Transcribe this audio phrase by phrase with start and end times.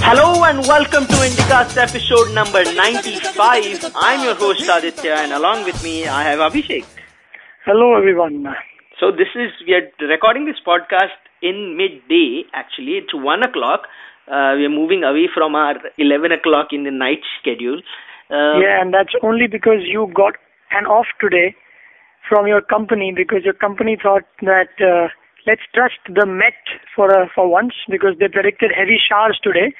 [0.00, 3.92] Hello and welcome to Indicast episode number 95.
[3.94, 6.86] I'm your host Aditya and along with me I have Abhishek.
[7.66, 8.46] Hello, everyone.
[9.00, 12.92] So this is, we are recording this podcast in midday actually.
[13.04, 13.82] It's 1 o'clock.
[14.26, 17.82] Uh, we are moving away from our 11 o'clock in the night schedule.
[18.32, 20.34] Uh, yeah, and that's only because you got
[20.70, 21.54] an off today
[22.28, 25.08] from your company because your company thought that uh,
[25.46, 26.56] let's trust the Met
[26.96, 29.74] for uh, for once because they predicted heavy showers today,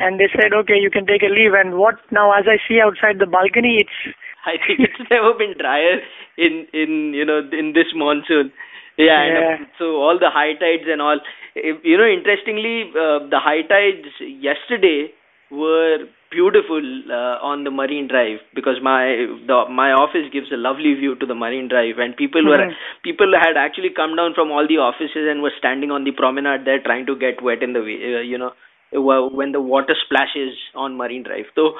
[0.00, 1.54] and they said okay you can take a leave.
[1.54, 2.32] And what now?
[2.32, 6.00] As I see outside the balcony, it's I think it's never been drier
[6.36, 8.52] in in you know in this monsoon.
[8.98, 9.54] Yeah, and, Yeah.
[9.60, 11.20] uh, so all the high tides and all.
[11.54, 15.12] If- You know, interestingly, uh, the high tides yesterday
[15.50, 20.94] were beautiful uh, on the Marine Drive because my the my office gives a lovely
[20.94, 22.74] view to the Marine Drive, and people were Mhm.
[23.04, 26.64] people had actually come down from all the offices and were standing on the promenade
[26.64, 28.52] there trying to get wet in the uh, you know
[28.92, 31.46] when the water splashes on Marine Drive.
[31.54, 31.74] So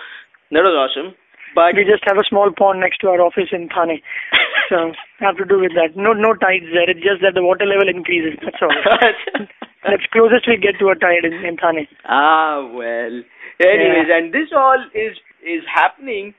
[0.50, 1.14] that was awesome.
[1.55, 4.00] But we just have a small pond next to our office in Thane,
[4.69, 5.97] so have to do with that.
[5.97, 6.88] No no tides there.
[6.91, 8.38] It's just that the water level increases.
[8.42, 9.47] That's all.
[9.88, 11.86] That's closest we get to a tide in, in Thane.
[12.06, 13.22] ah well.
[13.60, 16.34] Anyways, and this all is is happening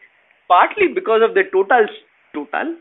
[0.47, 1.87] partly because of the total
[2.33, 2.75] total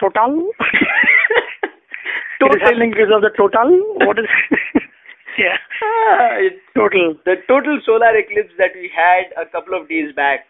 [0.00, 0.50] Total.
[2.40, 3.70] Total because of the total.
[4.04, 4.26] What is?
[5.38, 7.14] yeah, Ah, it- total.
[7.24, 10.44] the total solar eclipse that we had a couple of days back.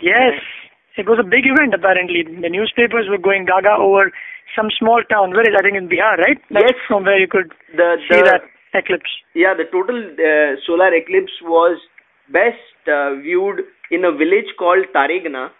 [0.00, 0.38] Yes,
[0.96, 1.74] it was a big event.
[1.74, 4.12] Apparently, the newspapers were going gaga over
[4.54, 5.32] some small town.
[5.32, 6.38] Where is I think in Bihar, right?
[6.50, 6.86] That's Yes.
[6.86, 8.42] from where you could The see the that
[8.74, 9.10] eclipse.
[9.34, 11.78] yeah the total uh, solar eclipse was
[12.30, 15.50] best uh, viewed in a village called Taregna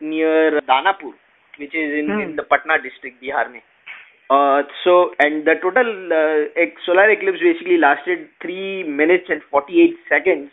[0.00, 1.12] near Danapur,
[1.58, 2.20] which is in, Hmm.
[2.20, 3.50] in the Patna district, Bihar.
[3.50, 3.62] Mein.
[4.30, 9.96] Uh, so and the total uh, ec- solar eclipse basically lasted three minutes and 48
[10.08, 10.50] seconds.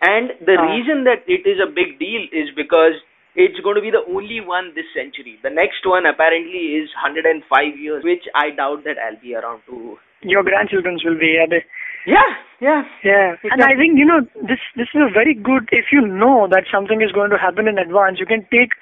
[0.00, 0.66] And the Ah.
[0.72, 2.94] reason that it is a big deal is because
[3.36, 5.38] it's going to be the only one this century.
[5.42, 9.98] The next one apparently is 105 years, which I doubt that I'll be around to.
[10.22, 11.36] Your grandchildrens will be.
[11.38, 11.64] Yeah, they,
[12.06, 12.82] Yeah, yeah.
[13.04, 13.34] yeah.
[13.42, 14.60] It and I think you know this.
[14.76, 15.68] This is a very good.
[15.72, 18.72] If you know that something is going to happen in advance, you can take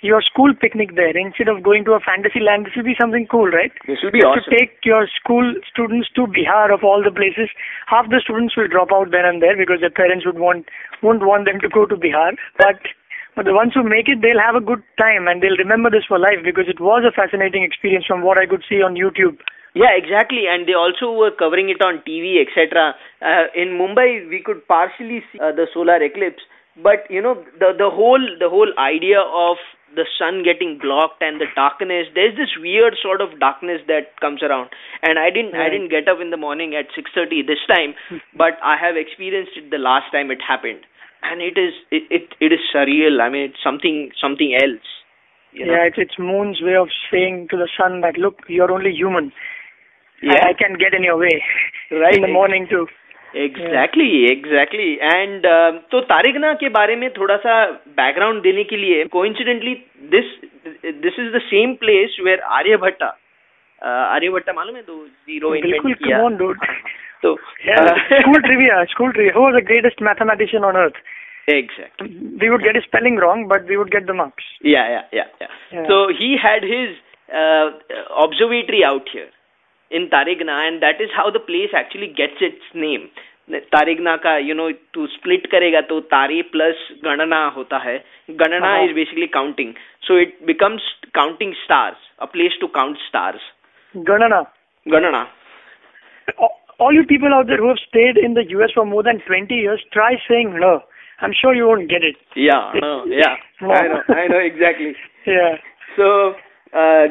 [0.00, 2.66] your school picnic there instead of going to a fantasy land.
[2.66, 3.72] This will be something cool, right?
[3.86, 4.46] This will be Just awesome.
[4.46, 7.50] to take your school students to Bihar of all the places.
[7.90, 10.66] Half the students will drop out there and there because their parents would want
[11.02, 12.38] won't want them to go to Bihar.
[12.58, 12.78] But
[13.34, 16.06] but the ones who make it, they'll have a good time and they'll remember this
[16.06, 19.38] for life because it was a fascinating experience from what I could see on YouTube.
[19.78, 20.50] Yeah, exactly.
[20.50, 22.94] And they also were covering it on TV, etc.
[23.22, 26.42] Uh, in Mumbai, we could partially see uh, the solar eclipse,
[26.82, 29.58] but you know the the whole the whole idea of
[29.94, 32.10] the sun getting blocked and the darkness.
[32.14, 34.70] There's this weird sort of darkness that comes around,
[35.02, 37.94] and I didn't I didn't get up in the morning at six thirty this time,
[38.36, 40.82] but I have experienced it the last time it happened,
[41.22, 43.22] and it is it it, it is surreal.
[43.22, 44.82] I mean, it's something something else.
[45.52, 45.72] You know?
[45.72, 49.32] Yeah, it's it's Moon's way of saying to the sun that look, you're only human
[50.21, 50.33] yeah.
[50.33, 51.35] I, I can get in your way
[51.91, 52.15] Right.
[52.15, 52.85] in the morning too.
[53.43, 55.45] Exactly exactly and
[55.91, 57.53] तो तारिगना के बारे में थोड़ा सा
[57.99, 59.73] background देने के लिए coincidentally
[60.11, 60.25] this
[61.05, 63.07] this is the same place where Aryabhatta
[63.81, 64.97] Aryabhatta मालूम है तो
[65.29, 66.67] जीरो बिल्कुल, इन्वेंट किया come on, dude.
[67.23, 67.89] तो Yeah,
[68.21, 69.33] school trivia, school trivia.
[69.39, 71.01] Who was the greatest mathematician on earth?
[71.49, 74.49] Exactly We would get his spelling wrong, but we would get the marks.
[74.73, 75.53] Yeah, yeah, yeah, yeah.
[75.77, 75.87] Yeah.
[75.89, 76.93] So he had his
[77.43, 77.67] uh,
[78.27, 79.29] observatory out here
[79.90, 83.08] in Taregna, and that is how the place actually gets its name.
[83.72, 87.96] Taregna का you no तू split करेगा तो तारे plus गणना होता है
[88.40, 89.74] गणना is basically counting.
[90.08, 90.82] So it becomes
[91.14, 93.40] counting stars, a place to count stars.
[93.96, 94.42] गणना
[94.94, 95.26] गणना
[96.78, 99.54] all you people out there who have stayed in the US for more than 20
[99.54, 100.82] years, try saying no.
[101.20, 102.16] I'm sure you won't get it.
[102.36, 103.34] Yeah, no, yeah.
[103.60, 104.94] I know, I know exactly.
[105.26, 105.56] yeah.
[105.96, 106.36] So
[106.73, 107.07] uh,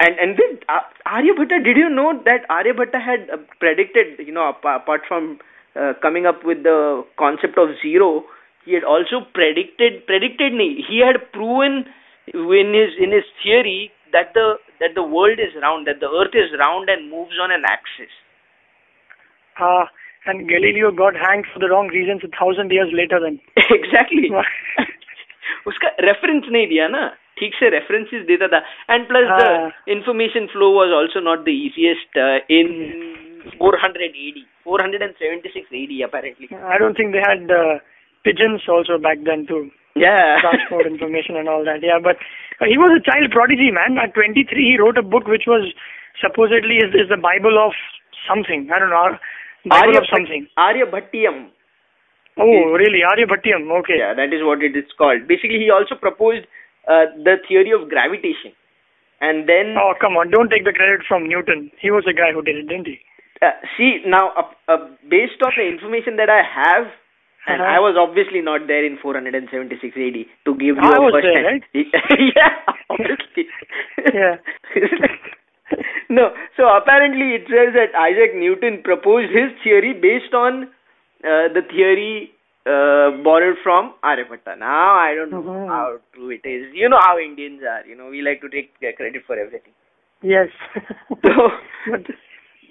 [0.00, 4.48] and and then uh, Aryabhatta, did you know that Aryabhatta had uh, predicted, you know,
[4.50, 5.38] ap- apart from
[5.76, 8.24] uh, coming up with the concept of zero,
[8.64, 11.84] he had also predicted predicted nahi, he had proven
[12.32, 16.34] in his in his theory that the that the world is round, that the earth
[16.34, 18.12] is round and moves on an axis.
[19.58, 19.88] Ah,
[20.26, 23.40] and Galileo got hanged for the wrong reasons a thousand years later then.
[23.70, 24.30] exactly.
[25.66, 27.02] उसका reference नहीं दिया ना
[27.38, 29.70] ठीक से references देता था and plus the हाँ.
[29.96, 32.18] Information flow was also not the easiest
[32.60, 32.68] in
[33.60, 37.78] 400 AD 476 AD apparently I don't think they had uh,
[38.26, 39.70] pigeons also back then too.
[39.94, 40.40] Yeah.
[40.40, 41.82] transport information and all that.
[41.82, 42.16] Yeah, but
[42.60, 43.98] uh, he was a child prodigy, man.
[43.98, 45.74] At 23, he wrote a book which was
[46.20, 47.72] supposedly is, is the Bible of
[48.26, 48.70] something.
[48.72, 49.18] I don't know.
[49.66, 50.46] Bible Arya of something.
[50.56, 51.50] Arya Bhattiyam.
[52.38, 53.00] Oh, really?
[53.04, 53.70] Aryabhatyam.
[53.80, 53.98] Okay.
[53.98, 55.28] Yeah, that is what it is called.
[55.28, 56.46] Basically, he also proposed
[56.87, 58.51] uh, the theory of gravitation.
[59.19, 60.29] And then, Oh, come on.
[60.29, 61.71] Don't take the credit from Newton.
[61.81, 62.99] He was the guy who did it, didn't he?
[63.41, 64.77] uh, see, now, uh, uh,
[65.09, 66.85] based on the information that I have,
[67.47, 67.75] and Uh-huh.
[67.75, 71.27] I was obviously not there in 476 AD to give you I a was first
[71.27, 71.63] there, hand.
[72.35, 72.53] yeah,
[72.89, 73.45] obviously.
[74.13, 74.35] Yeah.
[76.09, 80.63] no, so apparently it says that Isaac Newton proposed his theory based on
[81.23, 82.31] uh, the theory
[82.73, 84.57] uh, borrowed from Aryabhatta.
[84.59, 85.67] Now I don't know Mhm.
[85.73, 86.73] how true it is.
[86.73, 87.83] You know how Indians are.
[87.87, 89.73] You know we like to take credit for everything.
[90.21, 90.49] Yes.
[91.25, 91.49] So,
[91.87, 92.07] but,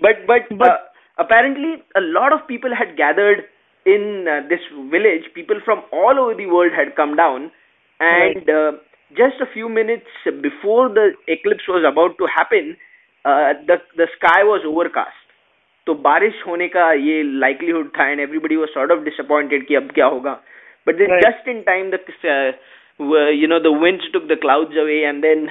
[0.01, 0.79] but but, But- uh,
[1.19, 3.45] apparently a lot of people had gathered
[3.87, 4.61] in uh, this
[4.97, 5.31] village.
[5.35, 7.51] People from all over the world had come down,
[8.01, 8.73] and uh,
[9.17, 10.07] just a few minutes
[10.43, 12.77] before the eclipse was about to happen,
[13.25, 15.26] uh, the the sky was overcast.
[15.87, 19.91] तो बारिश होने का ये likelihood था and everybody was sort of disappointed कि अब
[19.95, 20.41] क्या होगा
[20.87, 21.99] but then just in time the
[23.35, 25.49] you know the winds took the clouds away and then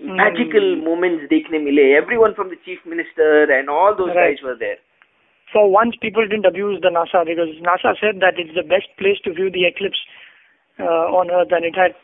[0.00, 4.84] magical moments देखने मिले everyone from the chief minister and all those guys were there
[5.48, 9.20] For once, people didn't abuse the NASA because NASA said that it's the best place
[9.24, 10.00] to view the eclipse
[10.78, 11.94] uh, on Earth, and it had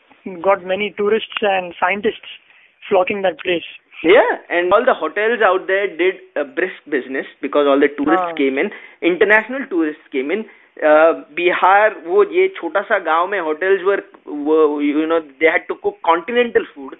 [0.41, 2.39] got many tourists and scientists
[2.83, 3.67] flocking that place.
[4.03, 8.25] Yeah, and all the hotels out there did a brisk business because all the tourists
[8.25, 8.37] हाँ.
[8.37, 8.69] came in.
[9.01, 10.45] International tourists came in.
[10.89, 15.67] Uh, Bihar वो ये छोटा सा गाँव में hotels were, were you know they had
[15.67, 16.95] to cook continental food.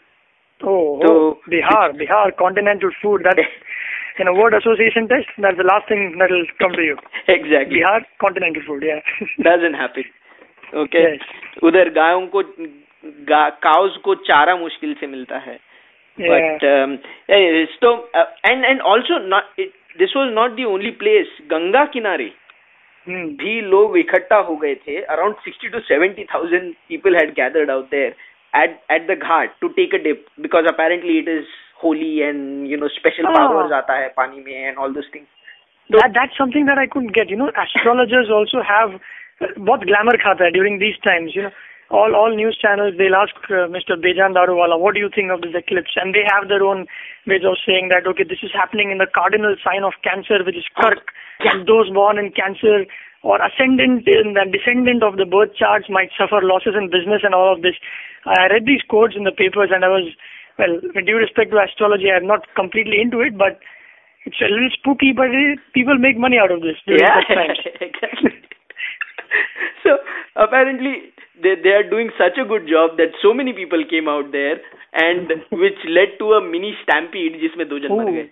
[0.64, 3.24] Oh, So- oh Bihar, Bihar, continental food.
[3.24, 3.40] That
[4.20, 6.98] in a word association test, that's the last thing that will come to you.
[7.28, 7.80] exactly.
[7.80, 8.84] Bihar, continental food.
[8.84, 9.02] Yeah.
[9.42, 10.04] Doesn't happen.
[10.74, 11.04] Okay.
[11.04, 11.20] Yes.
[11.64, 12.44] उधर गायों को
[13.66, 15.60] cows को चारा मुश्किल से मिलता है.
[16.19, 16.29] yeah.
[16.29, 16.99] But um,
[17.29, 21.33] eh, so uh, and and also not it, this was not the only place.
[21.51, 22.31] Ganga किनारे
[23.07, 23.29] Hmm.
[23.41, 27.85] भी लोग इकट्ठा हो गए थे around sixty two seventy thousand people had gathered out
[27.91, 28.15] there
[28.63, 31.47] at at the Ghat to take a dip because apparently it is
[31.85, 33.33] Holi and you know special Ah.
[33.37, 35.37] Powers आता है पानी में and all this things
[35.91, 37.31] That that's something that I couldn't get.
[37.33, 38.91] You know, astrologers also have
[39.69, 41.37] what glamour khata hai during these times.
[41.37, 41.53] You know,
[41.90, 44.00] all all news channels they'll ask uh, Mr.
[44.00, 45.92] Bejan Daruwala, what do you think of this eclipse?
[45.96, 46.88] And they have their own
[47.28, 50.58] ways of saying that okay, this is happening in the cardinal sign of Cancer, which
[50.58, 51.04] is Kark,
[51.44, 51.54] Yeah.
[51.54, 52.86] and those born in Cancer
[53.24, 57.34] or ascendant in the descendant of the birth charts might suffer losses in business and
[57.34, 57.76] all of this.
[58.26, 60.12] I read these quotes in the papers and I was
[60.60, 63.60] well, with due respect to astrology, I'm not completely into it, but
[64.26, 67.20] it's a little spooky, but it, people make money out of this yeah
[67.82, 68.32] exactly
[69.84, 69.98] so
[70.36, 71.12] apparently
[71.45, 74.57] they they are doing such a good job that so many people came out there
[75.05, 75.33] and
[75.65, 78.17] which led to a mini stampede जिसमें दो जन मर Ooh.
[78.19, 78.29] गए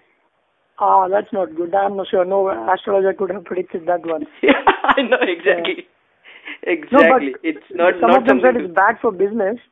[0.79, 1.75] Ah, that's not good.
[1.81, 2.23] I'm not sure.
[2.31, 2.38] No
[2.73, 4.25] astrologer could have predicted that one.
[4.47, 4.67] yeah
[4.97, 8.75] I know exactly No, exactly but it's not some not of them said something it's
[8.81, 9.62] bad for business,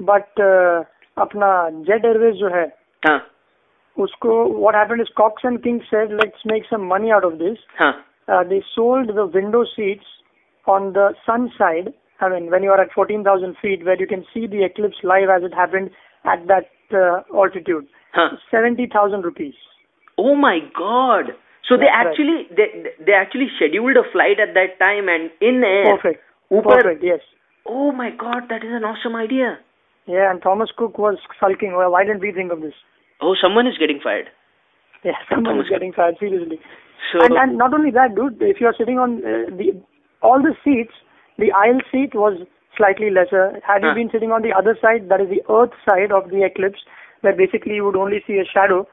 [0.00, 0.82] but uh,
[1.24, 1.48] अपना
[1.88, 3.18] Jet Airways जो है to- हाँ
[3.96, 4.34] उसको
[4.66, 7.64] what happened is Cox and King said let's make some money out of this.
[7.80, 7.94] हाँ
[8.28, 10.08] Uh, they sold the window seats
[10.66, 11.86] on the sun side.
[12.23, 15.29] I mean, when you are at 14,000 feet, where you can see the eclipse live
[15.29, 15.91] as it happened
[16.25, 18.37] at that uh, altitude, huh.
[18.49, 19.53] 70,000 rupees.
[20.17, 21.33] Oh my God!
[21.67, 22.55] So That's they actually right.
[22.55, 25.97] they they actually scheduled a flight at that time and in air.
[25.97, 26.21] Perfect.
[26.51, 27.03] Uber, Perfect.
[27.03, 27.21] Yes.
[27.65, 28.43] Oh my God!
[28.49, 29.57] That is an awesome idea.
[30.05, 31.73] Yeah, and Thomas Cook was sulking.
[31.75, 32.73] Well, why didn't we think of this?
[33.21, 34.29] Oh, someone is getting fired.
[35.03, 36.59] Yeah, someone Thomas is getting fired seriously.
[37.11, 38.37] So, and and not only that, dude.
[38.41, 39.73] If you are sitting on uh, the
[40.21, 40.93] all the seats
[41.37, 42.39] the aisle seat was
[42.77, 43.59] slightly lesser.
[43.65, 46.43] Had you been sitting on the other side, that is the earth side of the
[46.43, 46.79] eclipse,
[47.21, 48.87] where basically you would only see a shadow,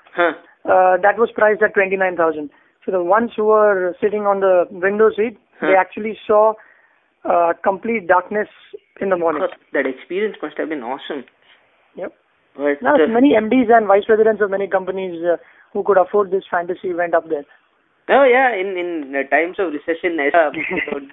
[0.64, 2.50] uh, that was priced at 29,000.
[2.84, 6.54] So the ones who were sitting on the window seat, they actually saw
[7.24, 8.48] uh, complete darkness
[9.00, 9.42] in the morning.
[9.72, 11.24] That experience must have been awesome.
[11.96, 12.14] Yep.
[12.56, 15.36] But Now, uh, many MDs and vice presidents of many companies uh,
[15.72, 17.44] who could afford this fantasy went up there.
[18.10, 20.50] Oh yeah, in in uh, times of recession, uh,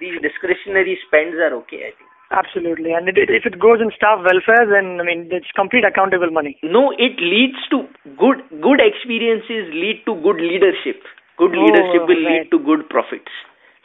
[0.00, 1.88] these discretionary spends are okay.
[1.88, 2.08] I think.
[2.30, 2.92] Absolutely.
[2.92, 6.30] And it, it, if it goes in staff welfare, then, I mean, it's complete accountable
[6.30, 6.58] money.
[6.62, 7.88] No, it leads to
[8.20, 11.00] good good experiences lead to good leadership.
[11.38, 12.44] Good Oh, leadership will right.
[12.44, 13.32] lead to good profits.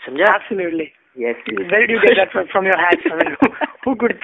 [0.03, 0.27] Samjha?
[0.27, 0.91] Absolutely.
[1.15, 1.35] Yes.
[1.47, 2.99] Where did you get that from, from your hat?
[3.05, 3.47] I mean, who,
[3.85, 4.19] who could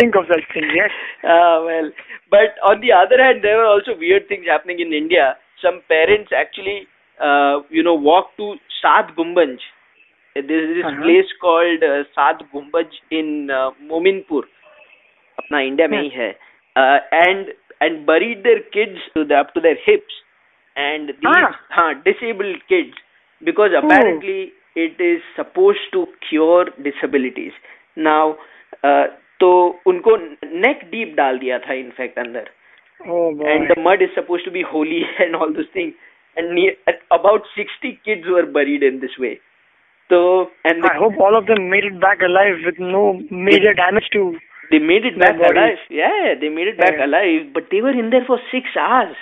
[0.00, 0.72] think of such things?
[0.72, 0.94] Yes.
[1.20, 1.90] Ah, well,
[2.30, 5.36] but on the other hand, there were also weird things happening in India.
[5.60, 6.88] Some parents actually,
[7.21, 9.57] uh, you know, walked to Saat Gumbanj
[10.35, 11.03] There's this Uh-huh.
[11.03, 14.43] place called uh, Saat Gumbaj in uh, Mominpur.
[15.39, 16.29] अपना India में ही है
[17.13, 17.47] and
[17.81, 20.15] and buried their kids to the, up to their hips
[20.75, 21.49] and these Ah.
[21.77, 23.01] हाँ disabled kids
[23.41, 23.81] because Oh.
[23.81, 24.37] apparently
[24.85, 27.53] it is supposed to cure disabilities
[28.09, 28.23] now
[28.89, 29.05] uh,
[29.39, 29.49] तो
[29.93, 30.15] उनको
[30.65, 32.49] neck deep डाल दिया था इनफैक्ट अंदर
[33.07, 33.49] Oh boy.
[33.55, 35.93] and the mud is supposed to be holy and all those things
[36.37, 36.73] and near,
[37.11, 39.39] about 60 kids were buried in this way
[40.09, 40.19] so
[40.63, 44.37] and I hope all of them made it back alive with no major damage to.
[44.71, 45.57] they made it Their back bodies.
[45.57, 47.05] alive yeah they made it back Yeah.
[47.07, 49.15] alive but they were in there for 6 hours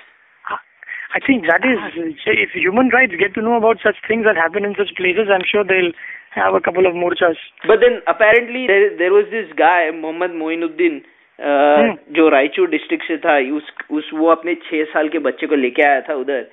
[1.17, 1.79] I think that is
[2.27, 5.45] if human rights get to know about such things that happen in such places, I'm
[5.49, 5.93] sure they'll
[6.31, 7.37] have a couple of morchas.
[7.71, 11.93] But then apparently there there was this guy Mohammad Moinuddin uh, Hmm.
[12.17, 15.83] जो Raichur district से था उस उस वो अपने छह साल के बच्चे को लेके
[15.91, 16.43] आया था उधर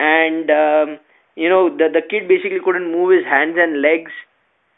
[0.00, 0.98] and um,
[1.36, 4.10] you know the the kid basically couldn't move his hands and legs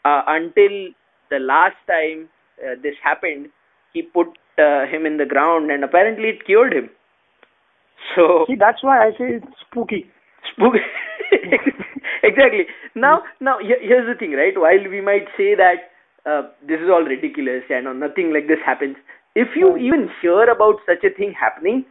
[0.05, 0.91] uh, until
[1.31, 2.29] the last time
[2.61, 3.47] uh, this happened.
[3.93, 4.27] He put
[4.57, 6.89] uh, him in the ground and apparently it cured him.
[8.15, 10.05] So See, that's why i say it's spooky.
[10.51, 10.79] Spooky.
[12.23, 12.65] Exactly.
[12.95, 14.55] Now now here's the thing right?
[14.55, 15.91] While we might say that
[16.25, 18.95] uh, this is all ridiculous and you know, nothing like this happens
[19.35, 19.83] if you hmm.
[19.83, 21.85] even hear about such a thing happening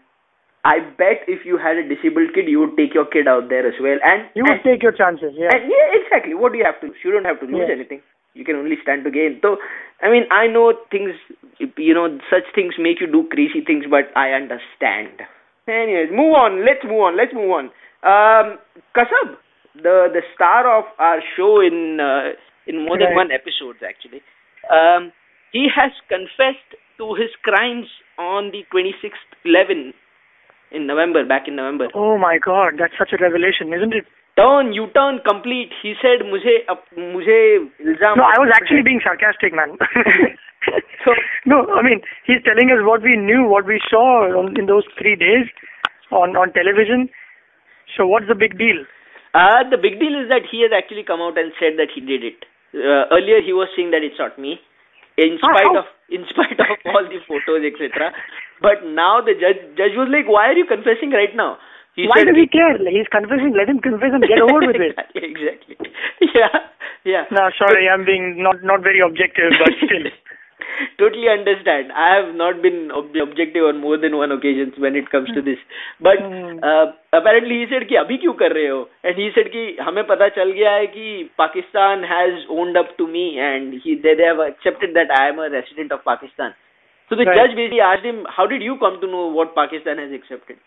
[0.64, 3.66] i bet if you had a disabled kid you would take your kid out there
[3.66, 5.50] as well and You would and, take your chances, yeah.
[5.54, 6.34] and yeah exactly.
[6.34, 6.96] What do you have to lose?
[7.04, 8.00] You don't have to lose anything.
[8.34, 9.38] You can only stand to gain.
[9.42, 9.56] So
[10.02, 11.14] i mean i know things
[11.76, 15.26] you know such things make you do crazy things but i understand.
[15.68, 16.64] Anyways move on.
[16.68, 17.16] Let's move on.
[17.16, 17.64] Let's move on.
[18.12, 18.58] Um
[18.98, 19.34] kasab
[19.88, 22.32] the the star of our show in uh,
[22.66, 23.20] in more than Right.
[23.24, 24.22] one episodes actually
[24.78, 25.10] um
[25.58, 27.88] he has confessed to his crimes
[28.18, 29.92] on the 26th 11
[30.72, 31.88] in November, back in November.
[31.94, 34.06] Oh my God, that's such a revelation, isn't it?
[34.36, 35.70] Turn, you turn complete.
[35.82, 39.76] He said, "Mujhe, uh, mujhe ilzam." No, I was actually being sarcastic, man.
[41.04, 41.12] so
[41.46, 44.84] no, I mean he's telling us what we knew, what we saw on, in those
[44.98, 45.46] three days
[46.10, 47.08] on on television.
[47.96, 48.84] So what's the big deal?
[49.34, 52.00] Uh, the big deal is that he has actually come out and said that he
[52.00, 52.44] did it.
[52.72, 54.60] Uh, earlier he was saying that it's not me.
[55.20, 58.16] In spite of in spite of all the photos etc.
[58.61, 61.49] but now the judge judge was like why are you confessing right now
[61.99, 62.73] he Why said does he care?
[62.93, 63.53] He's confessing.
[63.59, 64.97] Let him confess and get over with it.
[65.21, 66.57] exactly, exactly yeah
[67.11, 70.05] yeah No, sorry, I'm being not not very objective, but still.
[71.01, 71.91] totally understand.
[71.91, 75.41] I have not been ob- objective on more than one occasions when it comes to
[75.47, 75.57] this.
[76.09, 76.59] But Hmm.
[76.61, 76.85] uh,
[77.21, 78.79] apparently he said कि अभी क्यों कर रहे हो?
[79.03, 81.07] And he said कि हमें पता चल गया है कि
[81.45, 85.39] Pakistan has owned up to me and he they, they have accepted that I am
[85.39, 86.53] a resident of Pakistan.
[87.11, 87.37] So the Right.
[87.39, 90.57] judge basically asked him, how did you come to know what Pakistan has accepted?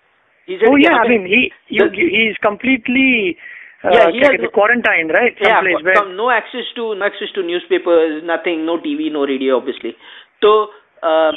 [0.46, 1.40] He said Oh कि yeah, I हमें- mean, he
[1.78, 3.36] you, The- he's completely
[3.84, 5.36] uh, Yeah, he क्या has कहते हैं, no- quarantined, right?
[5.40, 9.26] yeah, Someplace where some, no access to no access to newspapers, nothing, no TV, no
[9.32, 9.92] radio, obviously.
[10.42, 10.50] तो
[11.02, 11.32] uh,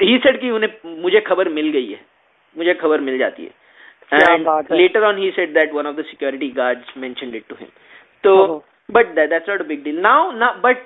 [0.00, 2.00] he said कि उन्हें मुझे खबर मिल गई है
[2.56, 3.50] मुझे खबर मिल जाती है
[4.14, 7.34] क्या and बात है। later on he said that one of the security guards mentioned
[7.40, 7.70] it to him
[8.24, 8.64] so Oh.
[8.96, 10.82] but that, that's not a big deal now now but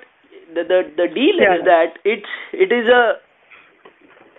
[0.57, 1.55] the the the deal Yeah.
[1.57, 3.01] is that it's it is a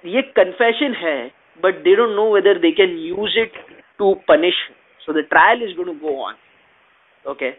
[0.05, 1.17] ये confession है
[1.61, 3.53] but they don't know whether they can use it
[3.99, 4.57] to punish
[5.05, 6.35] so the trial is going to go on
[7.33, 7.53] okay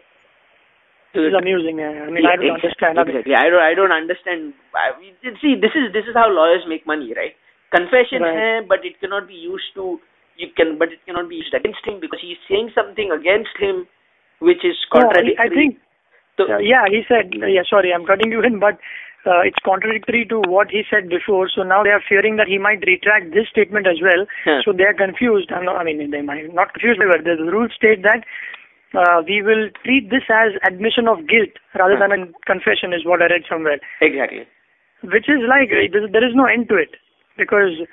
[1.15, 1.79] So this is amusing.
[1.79, 2.05] yeah.
[2.05, 2.99] I mean, yeah, I don't exactly, understand.
[3.03, 3.35] Exactly.
[3.35, 3.63] I don't.
[3.67, 4.53] I don't understand.
[4.75, 4.87] I,
[5.43, 7.33] see, this is this is how lawyers make money, right?
[7.75, 8.37] Confession Right.
[8.39, 9.85] hai, but it cannot be used to.
[10.43, 13.81] You can, but it cannot be used against him because he's saying something against him,
[14.49, 15.47] which is no, contradictory.
[15.47, 15.79] I think
[16.37, 18.77] So, yeah, he said, yeah, sorry, I'm cutting you in, but
[19.25, 21.49] uh, it's contradictory to what he said before.
[21.49, 24.25] So now they are fearing that he might retract this statement as well.
[24.45, 24.61] Huh.
[24.63, 25.51] So they are confused.
[25.51, 28.23] I'm not, I mean, they might not confused, but the rules state that
[28.95, 32.07] uh, we will treat this as admission of guilt rather Huh.
[32.07, 33.79] than a confession, is what I read somewhere.
[34.01, 34.47] exactly.
[35.03, 36.95] Which is like there is no end to it
[37.37, 37.85] because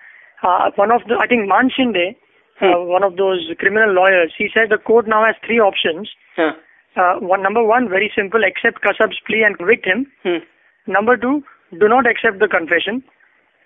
[0.42, 2.16] uh, one of the I think Maneshinde,
[2.62, 6.08] uh, one of those criminal lawyers, he said the court now has three options.
[6.36, 6.52] Huh.
[6.96, 10.06] Uh, one number one, very simple, accept Kasab's plea and convict him.
[10.22, 10.38] Hmm.
[10.86, 11.42] Number two,
[11.78, 13.02] do not accept the confession.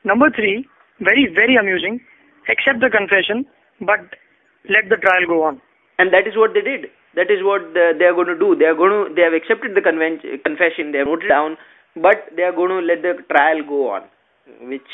[0.05, 0.67] Number three,
[1.01, 2.01] very, very amusing,
[2.49, 3.45] accept the confession,
[3.81, 4.01] but
[4.69, 5.61] let the trial go on.
[5.99, 6.87] And that is what they did.
[7.17, 8.55] That is what the, they are going to do.
[8.55, 9.15] They are going to.
[9.15, 10.93] They have accepted the confession.
[10.93, 11.57] They have noted down,
[11.97, 14.03] but they are going to let the trial go on,
[14.69, 14.87] which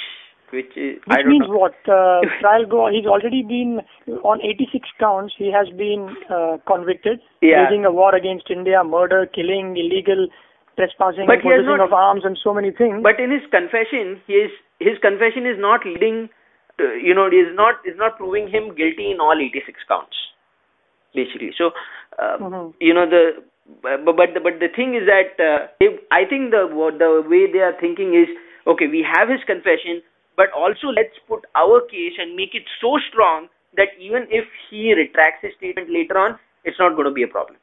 [0.52, 1.58] which is I Which don't means know.
[1.58, 1.74] what?
[1.84, 2.94] Uh, trial go on.
[2.94, 3.80] He's already been
[4.22, 5.34] on 86 counts.
[5.36, 7.64] He has been uh, convicted, Yeah.
[7.68, 10.28] waging a war against India, murder, killing, illegal
[10.76, 13.02] trespassing, But possessing not- of arms, and so many things.
[13.02, 14.50] But in his confession, his
[14.80, 16.28] his confession is not leading,
[16.78, 20.16] to, you know, is not is not proving him guilty in all 86 counts,
[21.14, 21.52] basically.
[21.52, 21.72] So,
[22.18, 22.74] uh, Mhm.
[22.80, 23.42] you know, the
[23.82, 27.22] but but the, but the thing is that uh, they, I think the what the
[27.34, 28.28] way they are thinking is
[28.66, 28.88] okay.
[28.88, 30.02] We have his confession,
[30.36, 34.94] but also let's put our case and make it so strong that even if he
[34.94, 37.56] retracts his statement later on, it's not going to be a problem.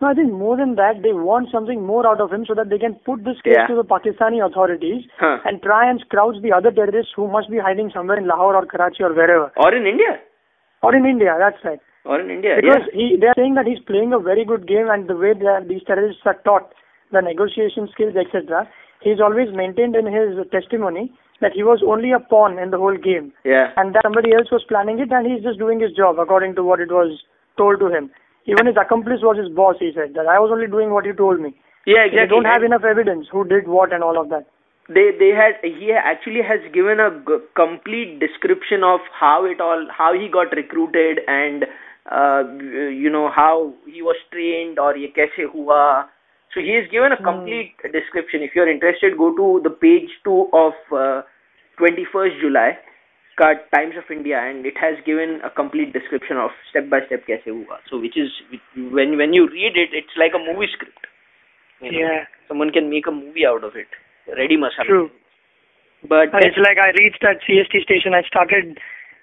[0.00, 2.70] No, I think more than that, they want something more out of him so that
[2.70, 3.66] they can put this case Yeah.
[3.66, 5.38] to the Pakistani authorities Huh.
[5.44, 8.64] and try and scrouge the other terrorists who must be hiding somewhere in Lahore or
[8.64, 9.52] Karachi or wherever.
[9.56, 10.18] Or in India,
[10.82, 11.80] Or in India, that's right.
[12.06, 12.98] or in India, Because yeah.
[12.98, 15.68] he, they are saying that he's playing a very good game and the way that
[15.68, 16.72] these terrorists are taught,
[17.12, 18.66] the negotiation skills, etc.,
[19.02, 22.96] he's always maintained in his testimony that he was only a pawn in the whole
[22.96, 23.72] game Yeah.
[23.76, 26.64] and that somebody else was planning it and he's just doing his job according to
[26.64, 27.22] what it was
[27.58, 28.10] told to him.
[28.50, 31.14] Even his accomplice was his boss, he said, that I was only doing what you
[31.14, 31.54] told me.
[31.86, 32.28] Yeah, They exactly.
[32.28, 34.46] don't have enough evidence who did what and all of that.
[34.94, 39.84] they they had he actually has given a g- complete description of how it all
[39.98, 41.66] how he got recruited and
[42.20, 42.42] uh,
[43.02, 43.52] you know how
[43.96, 45.84] he was trained or ye kaise hua.
[46.54, 48.42] So he has given a complete description.
[48.48, 51.22] If you're interested, go to the page two of uh,
[51.84, 52.68] 21st July.
[53.38, 57.26] का Times of India and it has given a complete description of step by step
[57.26, 57.78] kaise hua.
[57.90, 58.30] So which is
[58.98, 61.06] when when you read it, it's like a movie script.
[61.80, 61.98] You know?
[61.98, 63.88] Yeah, Someone can make a movie out of it.
[64.36, 64.86] Ready masala.
[64.86, 65.10] true.
[66.08, 68.78] But it's like I reached that CST station, I started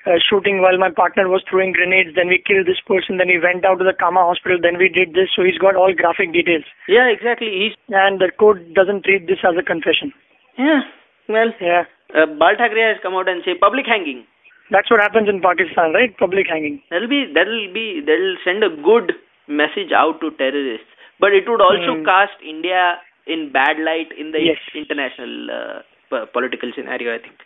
[0.05, 3.39] uh, shooting while my partner was throwing grenades, then we killed this person, then we
[3.39, 6.31] went out to the Cama hospital, then we did this, so he's got all graphic
[6.33, 6.63] details.
[6.87, 7.49] yeah, exactly.
[7.49, 10.13] He's And the court doesn't treat this as a confession.
[10.57, 10.81] yeah.
[11.27, 11.83] Well, Yeah
[12.14, 14.25] uh, Bal Thackeray has come out and say public hanging.
[14.71, 16.16] That's what happens in Pakistan, right?
[16.18, 16.80] Public hanging.
[16.90, 19.12] That'll be that'll be that'll send a good
[19.49, 20.87] message out to terrorists.
[21.21, 22.04] But it would also Hmm.
[22.04, 24.62] cast India in bad light in the Yes.
[24.75, 27.14] international uh, po- political scenario.
[27.14, 27.44] I think.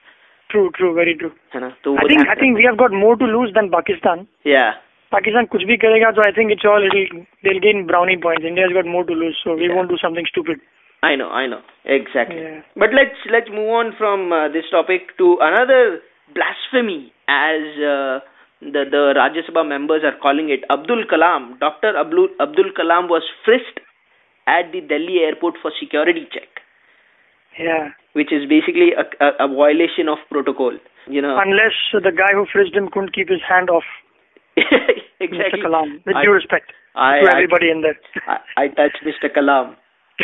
[0.51, 1.33] True, true, very true.
[1.55, 1.69] है ना?
[1.85, 4.27] तो I वो think ध्यान I think we have got more to lose than Pakistan.
[4.55, 4.73] Yeah.
[5.15, 8.45] Pakistan कुछ भी करेगा तो I think it's all it'll, they'll gain brownie points.
[8.53, 9.77] India's got more to lose, so we Yeah.
[9.79, 10.61] won't do something stupid.
[11.04, 12.38] I know, I know, exactly.
[12.38, 12.62] Yeah.
[12.76, 16.00] But let's let's move on from uh, this topic to another
[16.36, 18.20] blasphemy, as uh,
[18.62, 20.62] the the Rajya Sabha members are calling it.
[20.70, 21.98] Abdul Kalam, Dr.
[21.98, 23.80] Abdul Abdul Kalam was frisked
[24.48, 26.62] at the Delhi airport for security check,
[27.58, 27.90] Yeah.
[28.14, 30.74] which is basically a, a, a violation of protocol.
[31.08, 33.84] You know, Unless the guy who frisked him couldn't keep his hand off
[34.60, 35.62] exactly.
[35.62, 35.66] Mr.
[35.66, 36.06] Kalam.
[36.06, 37.98] With I- due respect I- to I- everybody in there.
[38.28, 39.30] I, I touched Mr.
[39.36, 39.76] Kalam.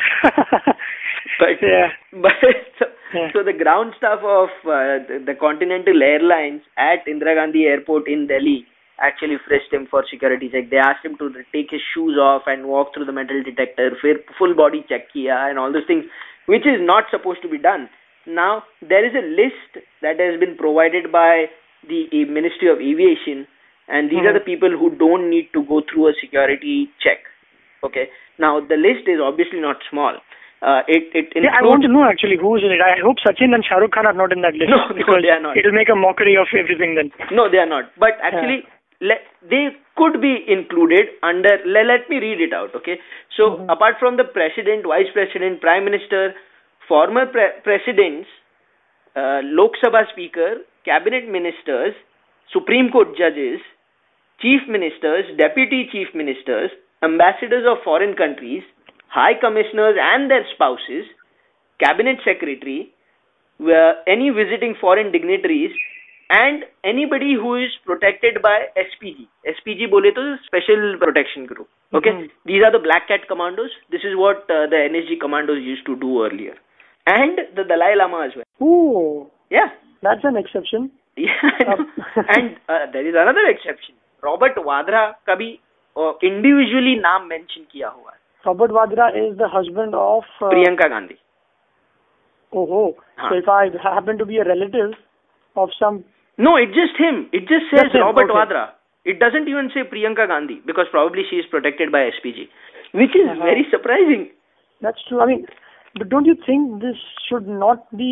[1.39, 1.89] but yeah.
[2.21, 2.37] but
[2.79, 3.29] so, yeah.
[3.33, 8.27] so, the ground staff of uh, the, the, Continental Airlines at Indira Gandhi Airport in
[8.27, 8.65] Delhi
[8.99, 10.69] actually frisked him for security check.
[10.69, 13.91] They asked him to take his shoes off and walk through the metal detector,
[14.37, 16.05] full body check kiya and all those things,
[16.47, 17.89] which is not supposed to be done.
[18.25, 21.45] Now there is a list that has been provided by
[21.87, 23.47] the uh, Ministry of Aviation,
[23.87, 24.27] and these mm-hmm.
[24.27, 24.41] are hmm.
[24.41, 27.23] the people who don't need to go through a security check
[27.83, 28.09] Okay.
[28.39, 30.15] Now the list is obviously not small.
[30.61, 32.81] Uh, it it Yeah, I want includes to know actually who's in it.
[32.81, 34.69] I hope Sachin and Shahrukh Khan are not in that list.
[34.73, 35.55] No, no, they are not.
[35.57, 37.11] It'll make a mockery of everything then.
[37.31, 37.93] no, they are not.
[37.99, 38.65] But actually,
[38.99, 41.61] let, they could be included under.
[41.65, 42.73] Let, let me read it out.
[42.73, 42.97] Okay.
[43.37, 43.69] So Mm-hmm.
[43.69, 46.33] apart from the president, vice president, prime minister,
[46.87, 48.25] former pre- presidents,
[49.15, 51.93] uh, Lok Sabha speaker, cabinet ministers,
[52.51, 53.61] Supreme Court judges,
[54.41, 56.71] chief ministers, deputy chief ministers,
[57.03, 58.63] ambassadors of foreign countries,
[59.09, 61.05] high commissioners and their spouses,
[61.79, 62.91] cabinet secretary,
[64.07, 65.71] any visiting foreign dignitaries,
[66.29, 69.27] and anybody who is protected by SPG.
[69.47, 71.69] SPG bole to Special Protection Group.
[71.93, 72.29] Okay, Mhm.
[72.45, 73.71] these are the Black Cat commandos.
[73.89, 76.55] This is what uh, the NSG commandos used to do earlier,
[77.07, 78.45] and the Dalai Lama as well.
[78.69, 79.69] Ooh, Yeah,
[80.01, 80.89] that's an exception.
[81.15, 81.77] yeah,
[82.35, 83.95] and uh, there is another exception.
[84.23, 85.49] Robert Vadra का भी
[86.23, 91.17] individually नाम mention किया हुआ है Robert Vadra is the husband of Priyanka Gandhi
[92.53, 92.85] ओहो
[93.19, 94.95] so if I happen to be a relative
[95.55, 95.99] of some
[96.39, 98.67] no it just him it just says Robert Vadra
[99.05, 102.47] it doesn't even say priyanka gandhi because probably she is protected by spg
[103.01, 103.43] which is uh-huh.
[103.43, 104.25] very surprising
[104.81, 105.45] that's true i mean
[105.95, 108.09] but don't you think this should not be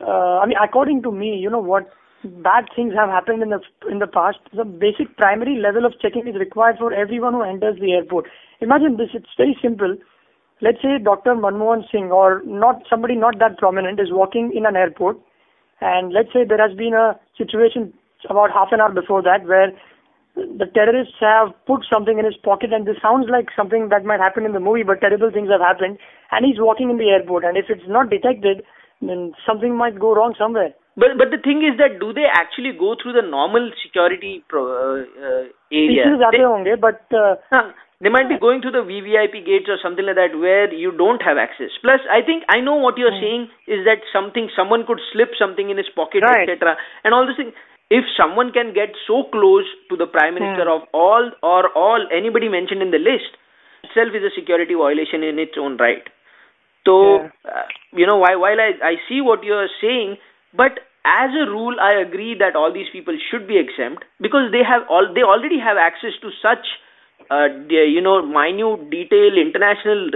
[0.00, 1.90] uh, i mean according to me you know what
[2.26, 3.60] Bad things have happened in the
[3.90, 4.38] in the past.
[4.52, 8.26] The basic primary level of checking is required for everyone who enters the airport.
[8.60, 9.10] Imagine this.
[9.14, 9.96] It's very simple.
[10.60, 11.34] Let's say Dr.
[11.34, 15.18] Manmohan Singh or not somebody not that prominent is walking in an airport,
[15.80, 17.92] and let's say there has been a situation
[18.28, 19.70] about half an hour before that where
[20.36, 24.20] the terrorists have put something in his pocket and this sounds like something that might
[24.20, 25.98] happen in the movie but terrible things have happened
[26.30, 28.62] and he's walking in the airport and if it's not detected
[29.00, 32.72] then something might go wrong somewhere but but the thing is that do they actually
[32.72, 36.08] go through the normal security pro, uh, uh, area?
[36.32, 37.36] They, honge, but uh,
[38.00, 41.20] they might be going through the VVIP gates or something like that where you don't
[41.20, 41.72] have access.
[41.80, 43.24] Plus, I think I know what you're hmm.
[43.24, 46.48] saying is that something someone could slip something in his pocket, right.
[46.48, 46.76] etc.
[47.04, 47.52] And all this thing.
[47.88, 50.74] If someone can get so close to the prime minister hmm.
[50.74, 53.38] of all or all anybody mentioned in the list
[53.84, 56.02] itself is a security violation in its own right.
[56.84, 57.30] So yeah.
[57.46, 60.16] uh, you know, while while I I see what you're saying,
[60.50, 64.63] but as a rule, I agree that all these people should be exempt because they
[64.63, 66.67] have all they already have access to such,
[67.29, 70.09] uh, the- you know, minute detail, international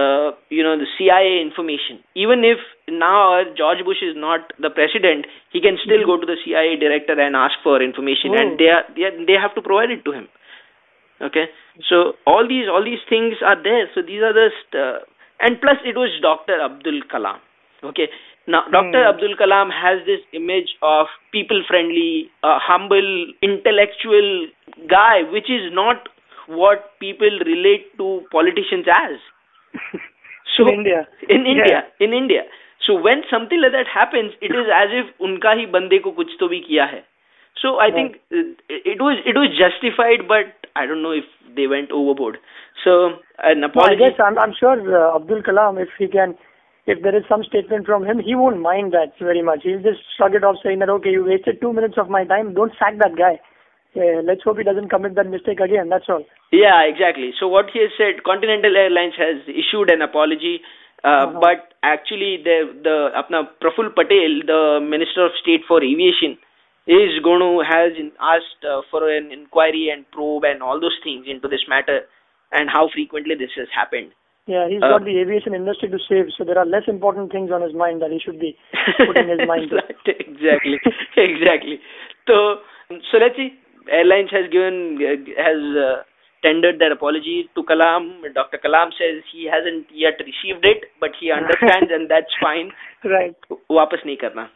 [0.04, 2.00] all presidents have access to, uh, you know, the CIA information.
[2.16, 2.58] Even if
[2.90, 7.20] now George Bush is not the president, he can still go to the CIA director
[7.20, 8.38] and ask for information, Oh.
[8.38, 10.28] and they are, they are, they have to provide it to him.
[11.22, 11.48] Okay,
[11.90, 13.90] so all these all these things are there.
[13.96, 15.00] So these are just, uh,
[15.40, 16.60] and plus it was Dr.
[16.62, 17.40] Abdul Kalam.
[17.84, 18.10] Okay,
[18.48, 19.04] now Dr.
[19.04, 19.16] Hmm.
[19.16, 24.48] Abdul Kalam has this image of people-friendly, uh, humble, intellectual
[24.90, 26.10] guy, which is not
[26.48, 29.20] what people relate to politicians as
[30.58, 32.06] so in India, in India, yeah.
[32.06, 32.44] in India.
[32.86, 36.38] So when something like that happens, it is as if unka hi bande ko kuch
[36.40, 37.04] to bhi kiya hai.
[37.62, 37.94] So I yeah.
[37.96, 42.38] think uh, it was it was justified, but I don't know if they went overboard.
[42.84, 43.96] So an apology.
[43.96, 46.36] No, I guess I'm, I'm sure uh, Abdul Kalam, if he can,
[46.86, 49.62] if there is some statement from him, he won't mind that very much.
[49.64, 52.54] He'll just shrug it off, saying that okay, you wasted two minutes of my time.
[52.54, 53.40] Don't sack that guy.
[53.96, 56.24] Let's hope he doesn't commit that mistake again, that's all.
[56.52, 57.32] Yeah, exactly.
[57.40, 60.62] So what he has said, Continental Airlines has issued an apology,
[61.04, 61.40] uh, Uh-huh.
[61.40, 66.38] but actually the the apna Praful Patel, the Minister of State for Aviation,
[66.88, 71.26] is going to has asked uh, for an inquiry and probe and all those things
[71.28, 72.02] into this matter
[72.52, 74.12] and how frequently this has happened.
[74.48, 77.50] Yeah, he's Uh, got the aviation industry to save, so there are less important things
[77.52, 78.56] on his mind that he should be
[79.06, 79.82] putting his mind to.
[80.06, 80.78] Exactly,
[81.18, 81.80] exactly.
[82.28, 82.60] So,
[83.12, 83.50] so let's see
[83.91, 86.03] Airlines has given uh, has uh,
[86.43, 88.23] tendered their apology to Kalam.
[88.35, 88.59] Dr.
[88.59, 92.73] Kalam says he hasn't yet received it, but he understands and that's fine.
[93.05, 93.37] Right.
[93.71, 94.49] वापस नहीं करना.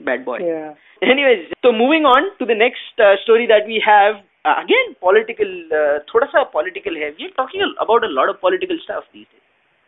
[0.00, 0.38] Bad boy.
[0.38, 0.74] Yeah.
[1.02, 4.22] Anyways, so moving on to the next uh, story that we have.
[4.44, 7.14] Uh, again, political, uh, थोड़ा सा political है.
[7.18, 9.42] We're talking about a lot of political stuff these days,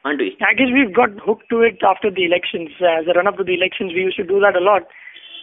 [0.05, 0.37] aren't we?
[0.43, 2.71] I guess we've got hooked to it after the elections.
[2.81, 4.83] Uh, as a run up to the elections, we used to do that a lot.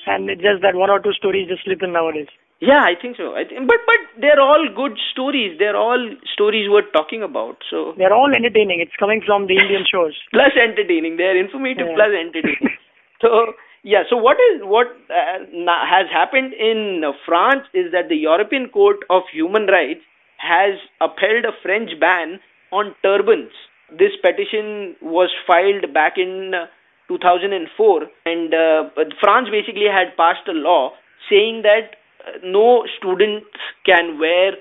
[0.08, 2.28] And it's just that one or two stories just slip in nowadays.
[2.63, 3.35] Yeah, I think so.
[3.35, 5.59] I think, but but they're all good stories.
[5.59, 7.57] They're all stories worth talking about.
[7.69, 8.79] So They're all entertaining.
[8.81, 10.15] It's coming from the Indian shores.
[10.33, 11.17] plus entertaining.
[11.17, 11.97] They're informative Yeah.
[11.99, 12.77] plus entertaining.
[13.21, 14.05] so yeah.
[14.09, 15.43] So what is what uh,
[15.91, 20.07] has happened in France is that the European Court of Human Rights
[20.39, 22.39] has upheld a French ban
[22.71, 23.51] on turbans.
[23.91, 26.67] This petition was filed back in uh,
[27.09, 28.85] 2004, and uh,
[29.21, 30.93] France basically had passed a law
[31.29, 31.99] saying that
[32.44, 33.48] no students
[33.86, 34.54] can wear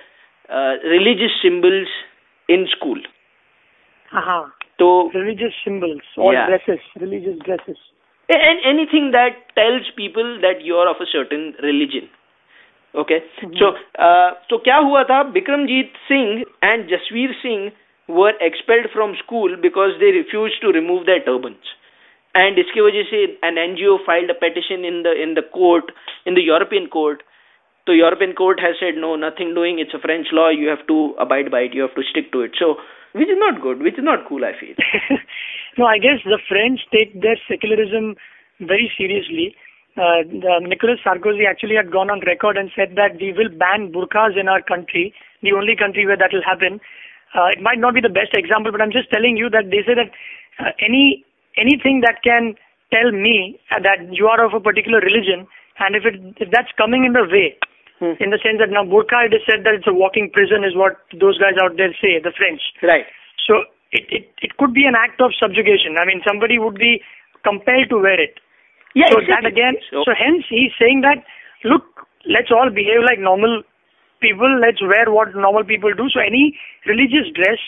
[0.49, 1.89] uh, religious symbols
[2.49, 2.99] in school.
[4.11, 4.49] Haha.
[4.79, 6.47] So Religious symbols, all Yeah.
[6.47, 7.77] dresses, religious dresses.
[8.29, 12.09] and anything that tells people that you're of a certain religion
[12.95, 13.19] okay
[13.61, 13.69] so
[14.07, 16.33] uh, so क्या हुआ था Bikramjit Singh
[16.71, 17.71] and Jasveer Singh
[18.09, 21.71] were expelled from school because they refused to remove their turbans
[22.35, 25.93] and इसकी वजह से an NGO filed a petition in the in the court
[26.27, 27.23] in the European court
[27.92, 29.80] so European court has said no nothing doing.
[29.80, 30.48] It's a French law.
[30.50, 31.74] You have to abide by it.
[31.74, 32.56] You have to stick to it.
[32.58, 32.80] So
[33.12, 33.84] which is not good.
[33.84, 34.76] Which is not cool I feel.
[35.78, 38.16] No, I guess the French take their secularism
[38.60, 39.56] very seriously.
[39.96, 40.24] Uh,
[40.68, 44.48] Nicolas Sarkozy actually had gone on record and said that we will ban burqas in
[44.48, 46.80] our country, the only country where that will happen.
[47.36, 49.84] Uh, it might not be the best example, but I'm just telling you that they
[49.88, 50.12] say that
[50.60, 51.24] uh, any
[51.56, 52.56] anything that can
[52.92, 55.48] tell me uh, that you are of a particular religion,
[55.80, 57.56] and if it if that's coming in the way,
[58.02, 58.18] Hmm.
[58.18, 60.74] in the sense that now burqa it is said that it's a walking prison is
[60.74, 62.62] what those guys out there say, the French.
[62.82, 63.06] right
[63.46, 63.62] So
[63.94, 66.02] it, it, it could be an act of subjugation.
[66.02, 67.04] I mean, somebody would be
[67.46, 68.42] compelled to wear it.
[68.98, 69.30] yeah so exactly.
[69.30, 71.22] that again, So- so hence he's saying that,
[71.64, 71.86] look,
[72.26, 73.62] let's all behave like normal
[74.20, 74.50] people.
[74.60, 76.10] Let's wear what normal people do.
[76.10, 76.58] So any
[76.90, 77.62] religious dress,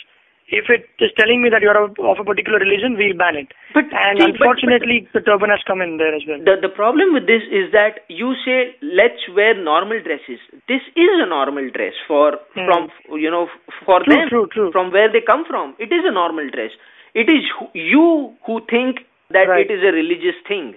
[0.50, 3.48] if it is telling me that you're of, of a particular religion, we'll ban it.
[3.74, 6.40] But and see, but- unfortunately, the turban has come in there as well.
[6.44, 11.14] the the problem with this is that you say let's wear normal dresses this is
[11.26, 12.66] a normal dress for Hmm.
[12.68, 12.82] from
[13.26, 13.48] you know
[13.86, 14.70] for True, them true, true.
[14.72, 16.72] from where they come from it is a normal dress
[17.14, 19.02] it is you who think
[19.32, 19.66] that Right.
[19.70, 20.74] it is a religious thing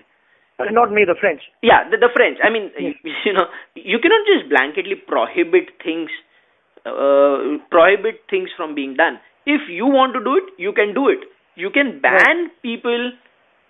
[0.59, 1.43] Uh, not me, the French.
[1.69, 2.39] Yeah, the, the French.
[2.47, 2.95] I mean, Yes.
[3.09, 3.45] you, you know,
[3.91, 6.09] you cannot just blanketly prohibit things,
[6.87, 9.19] uh, prohibit things from being done.
[9.47, 11.21] If you want to do it, you can do it.
[11.55, 13.13] You can ban people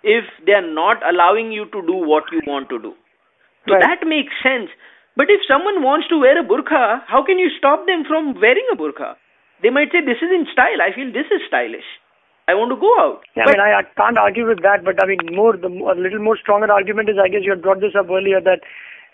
[0.03, 2.93] if they are not allowing you to do what you want to do.
[3.67, 3.83] So Right.
[3.83, 4.69] that makes sense.
[5.15, 8.67] But if someone wants to wear a burqa, how can you stop them from wearing
[8.71, 9.15] a burqa?
[9.61, 10.81] They might say, This is in style.
[10.81, 11.87] I feel this is stylish.
[12.47, 13.23] I want to go out.
[13.35, 15.67] Yeah, but I mean, I, I can't argue with that, but I mean, more the
[15.67, 18.61] a little more stronger argument is, I guess you had brought this up earlier that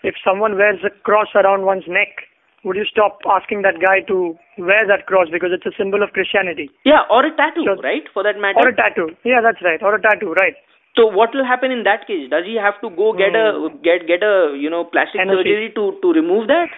[0.04, 2.28] if someone wears a cross around one's neck,
[2.64, 6.12] would you stop asking that guy to wear that cross because it's a symbol of
[6.12, 8.08] Christianity yeah, or a tattoo, So- right?
[8.12, 8.58] For that matter.
[8.60, 9.10] or a tattoo?
[9.24, 10.54] Yeah, that's right, or a tattoo, right?
[10.96, 12.30] So what will happen in that case?
[12.30, 15.38] Does he have to go get a get get a you know plastic NOC.
[15.38, 16.68] surgery to to remove that?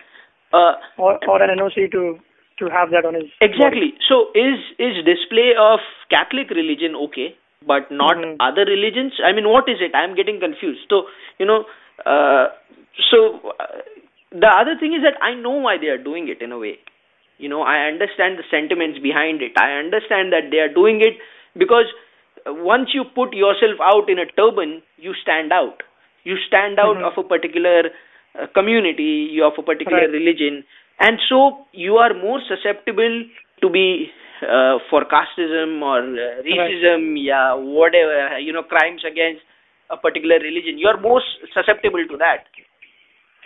[0.52, 2.18] Uh, Or or an NOC to
[2.60, 3.92] to have that on his exactly.
[4.08, 5.80] So is is display of
[6.14, 7.26] Catholic religion okay,
[7.72, 8.36] but not Mhm.
[8.40, 9.20] other religions?
[9.22, 9.94] I mean, what is it?
[10.02, 10.88] I'm getting confused.
[10.94, 11.02] So
[11.38, 11.58] you know,
[12.06, 12.46] uh,
[13.10, 13.20] so
[13.60, 13.66] uh,
[14.32, 16.78] the other thing is that I know why they are doing it in a way.
[17.38, 19.52] You know, I understand the sentiments behind it.
[19.58, 21.14] I understand that they are doing it
[21.56, 21.86] because
[22.46, 25.82] uh, once you put yourself out in a turban, you stand out.
[26.24, 27.04] You stand out Mhm.
[27.04, 27.90] of a particular
[28.38, 30.10] uh, community, you of a particular Right.
[30.10, 30.64] religion,
[30.98, 33.24] and so you are more susceptible
[33.62, 34.12] to be
[34.42, 39.40] uh, for casteism or uh, racism, yeah, whatever, you know, crimes against
[39.88, 40.78] a particular religion.
[40.78, 42.44] You are most susceptible to that.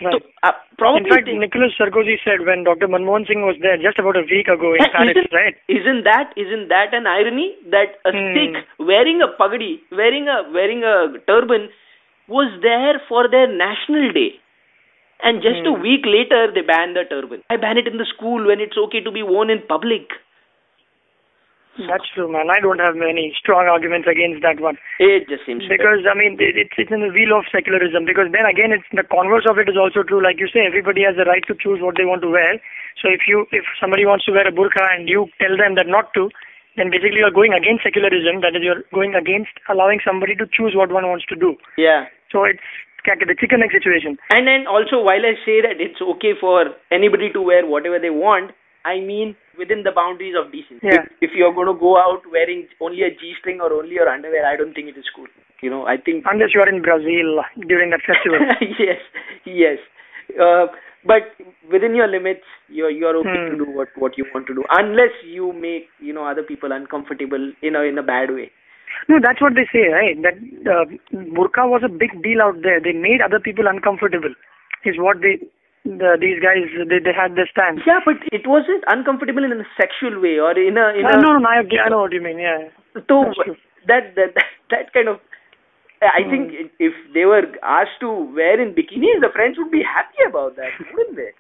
[0.02, 0.14] Right.
[0.14, 2.88] So, uh, probably In fact, they- Nicolas Sarkozy said when Dr.
[2.88, 5.56] Manmohan Singh was there just about a week ago in Paris, isn't, right?
[5.68, 8.34] Isn't that isn't that an irony that a Hmm.
[8.34, 10.96] Sikh wearing a pagadi, wearing a wearing a
[11.32, 11.68] turban,
[12.28, 14.30] was there for their national day,
[15.22, 15.82] and just a Hmm.
[15.82, 17.42] week later they ban the turban.
[17.50, 20.18] I ban it in the school when it's okay to be worn in public.
[21.86, 22.50] That's true, man.
[22.50, 24.76] I don't have many strong arguments against that one.
[24.98, 28.04] It just seems Because I mean, it, it's it's in the wheel of secularism.
[28.04, 30.20] Because then again, it's the converse of it is also true.
[30.20, 32.60] Like you say, everybody has the right to choose what they want to wear.
[33.00, 35.88] So if you if somebody wants to wear a burqa and you tell them that
[35.88, 36.28] not to,
[36.76, 38.40] then basically you're going against secularism.
[38.42, 41.56] That is, you're going against allowing somebody to choose what one wants to do.
[41.76, 42.06] yeah.
[42.30, 42.62] So it's
[43.04, 44.18] the chicken egg situation.
[44.30, 48.10] And then also, while I say that it's okay for anybody to wear whatever they
[48.10, 48.52] want,
[48.84, 50.86] I mean within the boundaries of decency.
[50.86, 51.02] Yeah.
[51.20, 54.46] If, if you're going to go out wearing only a G-string or only your underwear,
[54.46, 55.26] I don't think it is cool.
[55.60, 58.40] You know, I think Unless you are in Brazil during that festival.
[58.78, 59.00] yes,
[59.44, 59.78] yes.
[60.40, 60.66] Uh,
[61.04, 61.32] but
[61.70, 63.58] within your limits, you're you're okay Hmm.
[63.58, 66.72] to do what what you want to do, unless you make you know other people
[66.72, 68.50] uncomfortable in a in a bad way.
[69.08, 70.20] No, that's what they say, right?
[70.22, 70.36] That
[70.70, 70.84] uh,
[71.38, 72.80] burqa was a big deal out there.
[72.80, 74.34] They made other people uncomfortable.
[74.84, 75.38] Is what they,
[75.84, 77.80] the, these guys, they, they had their stance.
[77.86, 81.22] Yeah, but it wasn't uncomfortable in a sexual way or in a in Uh, a
[81.22, 82.38] no, no, no, I, I know what you mean.
[82.38, 82.68] Yeah.
[83.08, 83.32] so
[83.86, 85.20] That's that that that kind of.
[86.02, 86.30] I Hmm.
[86.30, 90.56] think if they were asked to wear in bikinis, the French would be happy about
[90.56, 91.32] that, wouldn't they?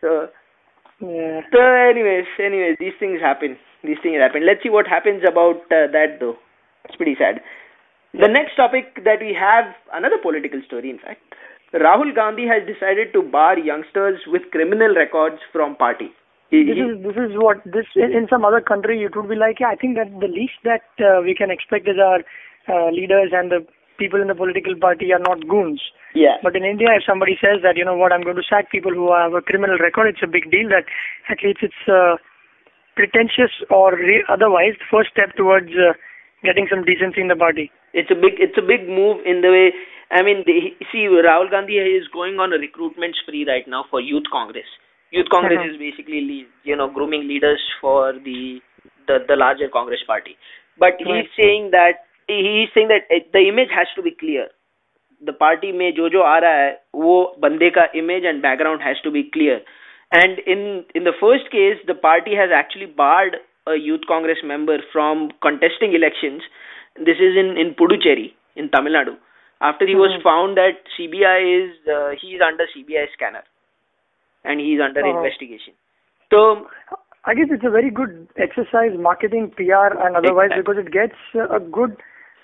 [0.00, 0.28] So,
[1.00, 1.40] Yeah.
[1.52, 3.58] so anyways, anyways, these things happen.
[3.84, 4.44] These things happen.
[4.46, 6.36] Let's see what happens about uh, that, though.
[6.84, 7.40] It's pretty sad.
[8.14, 11.20] The next topic that we have, another political story, in fact.
[11.74, 16.10] Rahul Gandhi has decided to bar youngsters with criminal records from party.
[16.50, 19.36] He- This is this is what this in, in some other country it would be
[19.36, 19.60] like.
[19.60, 22.18] Yeah, I think that the least that uh, we can expect is our
[22.68, 23.60] uh, leaders and the
[23.98, 25.80] people in the political party are not goons.
[26.14, 26.36] yeah.
[26.42, 28.92] But in India, if somebody says that you know what, I'm going to sack people
[28.92, 30.68] who have a criminal record, it's a big deal.
[30.70, 30.86] That
[31.28, 32.16] at least it's uh,
[32.96, 35.92] pretentious or re- otherwise first step towards uh,
[36.42, 37.70] getting some decency in the party.
[37.93, 39.73] It's a big it's a big move in the way
[40.11, 40.55] I mean the,
[40.91, 44.67] see Rahul Gandhi is going on a recruitment spree right now for Youth Congress.
[45.11, 45.69] Youth Congress Mhm.
[45.71, 48.61] is basically le- you know grooming leaders for the
[49.07, 50.37] the, the larger Congress party.
[50.77, 51.29] But he's Right.
[51.39, 54.47] saying that he's saying that it, the image has to be clear.
[55.21, 59.01] The party में जो जो आ रहा है वो बंदे का image and background has
[59.07, 59.61] to be clear.
[60.11, 60.65] And in
[60.99, 65.93] in the first case, the party has actually barred a youth congress member from contesting
[65.99, 66.43] elections.
[66.96, 69.16] this is in in Puducherry in Tamil Nadu.
[69.60, 70.22] After he was Mhm.
[70.22, 73.42] found that CBI is uh, he is under CBI scanner,
[74.44, 75.16] and he is under Uh-huh.
[75.16, 75.74] investigation.
[76.32, 76.68] So
[77.24, 80.62] I guess it's a very good exercise, marketing, PR, and otherwise Exactly.
[80.62, 81.96] because it gets uh, a good,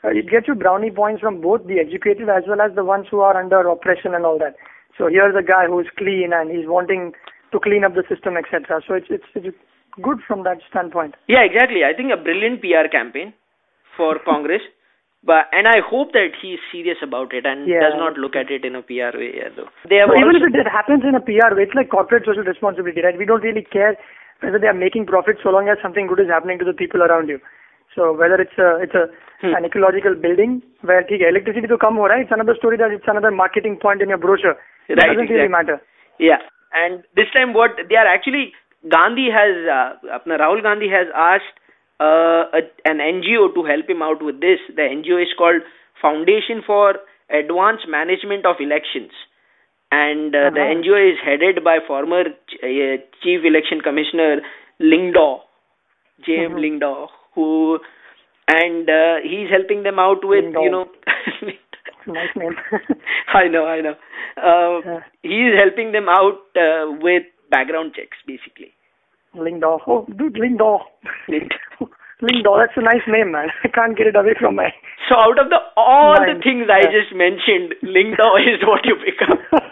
[0.04, 3.08] uh, it gets you brownie points from both the educated as well as the ones
[3.08, 4.56] who are under oppression and all that.
[4.98, 7.14] So here's a guy who's clean and he's wanting
[7.52, 8.82] to clean up the system, etc.
[8.86, 9.56] So it's it's it's
[10.02, 11.14] good from that standpoint.
[11.26, 11.84] Yeah, exactly.
[11.84, 13.32] I think a brilliant PR campaign
[13.97, 14.61] for Congress.
[15.23, 17.81] But and I hope that he is serious about it and Yeah.
[17.81, 19.27] does not look at it in a PR way.
[19.39, 21.75] Yeah, though they have So even also, if it happens in a PR way, it's
[21.79, 23.17] like corporate social responsibility, right?
[23.23, 23.91] We don't really care
[24.39, 27.03] whether they are making profit so long as something good is happening to the people
[27.03, 27.39] around you.
[27.95, 29.05] So whether it's a it's a
[29.43, 29.53] Hmm.
[29.57, 30.57] an ecological building
[30.89, 33.31] where ठीक है electricity to come हो रहा है, it's another story that it's another
[33.43, 34.55] marketing point in your brochure.
[34.89, 35.55] It Right, doesn't really exactly.
[35.55, 35.77] matter.
[36.19, 36.41] Yeah,
[36.83, 38.53] and this time what they are actually
[38.89, 41.59] Gandhi has, uh, apna Rahul Gandhi has asked
[42.00, 44.58] uh, a, an NGO to help him out with this.
[44.74, 45.62] The NGO is called
[46.02, 46.94] Foundation for
[47.30, 49.12] Advanced Management of Elections,
[49.90, 50.74] and uh, the Uh-huh.
[50.76, 54.42] NGO is headed by former ch- uh, Chief Election Commissioner
[54.80, 55.40] Lyngdoh,
[56.24, 56.60] James Mhm.
[56.64, 57.78] Lyngdoh, who,
[58.48, 60.62] and uh, he's helping them out with Lyngdoh.
[60.64, 60.86] you know.
[62.06, 62.54] nice name.
[63.34, 63.96] I know, I know.
[64.36, 65.00] Uh, Yeah.
[65.22, 68.72] He is helping them out uh, with background checks, basically.
[69.36, 69.80] Lyngdoh.
[69.86, 70.34] Oh, dude.
[70.34, 70.80] Lyngdoh.
[72.22, 72.56] Lyngdoh.
[72.58, 73.48] That's a nice name, man.
[73.64, 74.70] I can't get it away from my.
[75.08, 76.42] So out of the all the Mind.
[76.42, 76.92] things I Yeah.
[76.92, 79.38] just mentioned, Lyngdoh is what you pick up.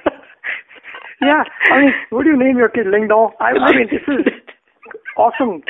[1.22, 3.32] yeah, I mean, would you name your kid Lyngdoh?
[3.40, 4.26] I, I mean, this is
[5.16, 5.62] awesome.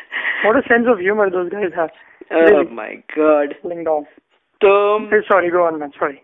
[0.44, 1.90] What a sense of humor those guys have.
[2.32, 3.54] oh my god.
[3.64, 4.04] Lyngdoh.
[4.62, 5.92] So, um, Hey, sorry, go on, man.
[5.98, 6.22] Sorry.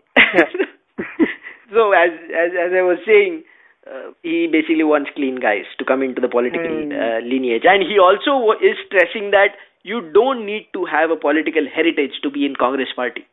[1.73, 3.43] so as as as I was saying,
[3.89, 6.91] uh, he basically wants clean guys to come into the political Hmm.
[6.91, 11.65] uh, lineage, and he also is stressing that you don't need to have a political
[11.73, 13.25] heritage to be in Congress party.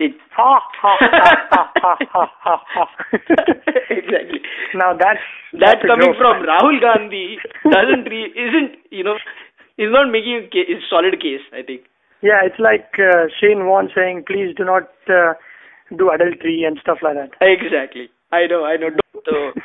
[0.00, 2.84] It Ha ha ha ha ha ha ha ha.
[3.90, 4.40] exactly.
[4.74, 6.42] now that's That that's a coming from.
[6.44, 7.38] Rahul Gandhi
[7.70, 9.14] doesn't re- isn't you know
[9.78, 11.46] is not making a ca- is solid case.
[11.52, 11.82] I think.
[12.22, 15.34] Yeah, it's like uh, Shane Warne saying, "Please do not uh,
[15.96, 18.10] do adultery and stuff like that." Exactly.
[18.34, 18.64] I know.
[18.64, 18.90] I know.
[19.24, 19.56] So,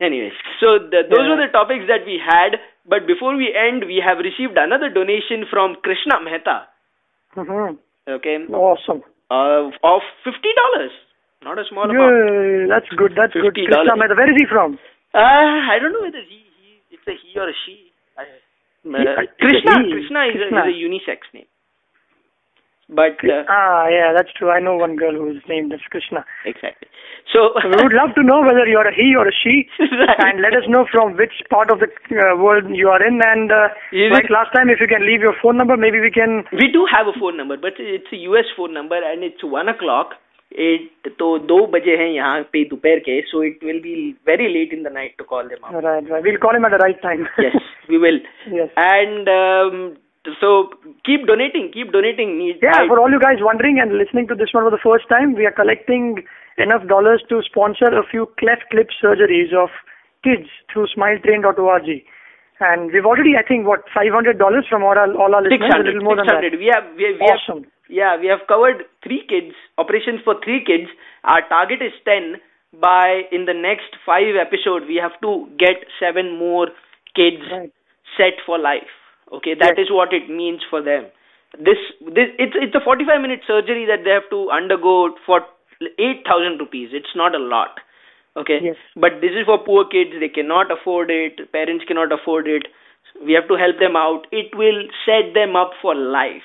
[0.00, 1.36] anyways, so the, those Yeah.
[1.36, 2.56] were the topics that we had.
[2.88, 6.64] But before we end, we have received another donation from Krishna Mehta.
[7.36, 7.76] hmm
[8.08, 9.02] Okay, Awesome.
[9.30, 10.90] uh, of fifty dollars.
[11.44, 12.08] Not a small amount.
[12.08, 13.12] Yeah, that's good.
[13.14, 13.52] That's good.
[13.54, 13.68] $50.
[13.68, 14.14] Krishna Mehta.
[14.16, 14.78] Where is he from?
[15.12, 17.92] Uh, I don't know whether he, he it's a he or a she.
[18.16, 19.92] I, uh, it's a Krishna he.
[19.92, 20.60] Krishna a, Krishna.
[20.64, 21.50] is a unisex name.
[22.91, 24.49] But uh, Ah, yeah, that's true.
[24.49, 26.23] I know one girl who's named as Krishna.
[26.45, 26.87] exactly.
[27.31, 30.19] So So we would love to know whether you're a he or a she, Right.
[30.27, 33.19] and let us know from which part of the uh, world you are in.
[33.31, 35.99] And uh, Is like it- last time, if you can leave your phone number, maybe
[35.99, 36.45] we can.
[36.53, 39.67] We do have a phone number, but it's a US phone number and it's one
[39.67, 40.15] o'clock.
[40.51, 44.71] It तो दो बजे हैं यहाँ पे दोपहर के, so it will be very late
[44.71, 45.73] in the night to call them up.
[45.83, 46.23] Right, right.
[46.23, 47.27] We'll call him at the right time.
[47.37, 47.57] yes,
[47.89, 48.19] we will.
[48.49, 48.69] Yes.
[51.04, 52.38] Keep donating, keep donating.
[52.62, 55.08] Yeah, I- for all you guys wondering and listening to this one for the first
[55.08, 56.22] time, we are collecting
[56.58, 59.70] enough dollars to sponsor a few cleft lip surgeries of
[60.22, 61.88] kids through smiletrain.org.
[62.60, 64.38] And we've already, I think, what, $500
[64.70, 65.74] from all our, all our listeners?
[65.74, 66.52] A little more than 600.
[66.52, 66.58] that.
[66.58, 70.86] We have, we, we have, yeah, we have covered three kids, operations for three kids.
[71.24, 72.36] Our target is 10.
[72.80, 76.68] By in the next five episodes, we have to get seven more
[77.14, 77.70] kids Right.
[78.16, 78.88] set for life.
[79.31, 79.95] Okay, that is Yes.
[79.99, 81.05] what it means for them.
[81.59, 81.77] This,
[82.17, 85.41] this, it's it's a 45 minute surgery that they have to undergo for
[85.81, 86.89] 8,000 rupees.
[86.93, 87.79] It's not a lot.
[88.35, 88.75] Okay, Yes.
[88.95, 90.11] but this is for poor kids.
[90.19, 91.39] They cannot afford it.
[91.51, 92.67] Parents cannot afford it.
[93.25, 94.27] We have to help them out.
[94.31, 96.43] It will set them up for life.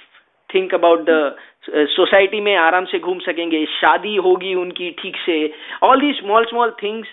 [0.53, 1.23] Think about the
[1.71, 5.35] society में आराम से घूम सकेंगे शादी होगी उनकी ठीक से
[5.89, 7.09] all the small small things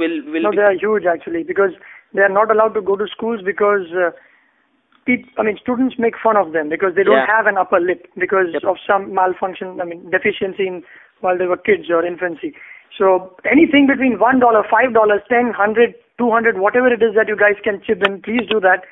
[0.00, 1.72] will will No, be they are huge actually because
[2.18, 4.10] they are not allowed to go to schools because uh,
[5.09, 7.29] peop- I mean students make fun of them because they don't Yeah.
[7.35, 8.65] have an upper lip because Yep.
[8.73, 9.79] of some malfunction.
[9.85, 10.81] I mean deficiency in
[11.27, 12.51] while they were kids or infancy.
[12.97, 13.07] So
[13.55, 17.37] anything between one dollar, five dollars, ten, hundred, two hundred, whatever it is that you
[17.41, 18.87] guys can chip in, please do that.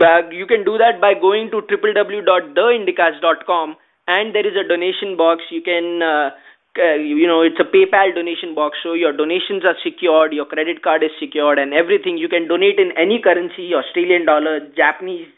[0.00, 3.76] Uh, you can do that by going to www.theindicast.com
[4.08, 5.42] and there is a donation box.
[5.50, 6.30] You can, uh,
[6.78, 10.82] uh, you know it's a paypal donation box so your donations are secured your credit
[10.82, 12.16] card is secured and everything.
[12.16, 15.28] You can donate in any currency australian dollar japanese